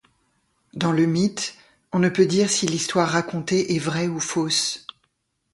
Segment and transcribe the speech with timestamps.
[0.73, 1.53] Dans le mythe,
[1.93, 4.87] on ne peut dire si l’histoire racontée est vraie ou fausse.